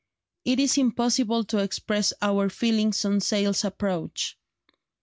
It 0.45 0.59
is 0.59 0.79
impossible 0.79 1.43
to 1.43 1.59
express 1.59 2.11
our 2.23 2.49
feelings 2.49 3.05
on 3.05 3.19
Sale's 3.19 3.63
approach. 3.63 4.35